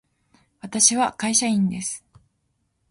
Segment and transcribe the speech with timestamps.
[0.61, 2.03] 私は会社員です。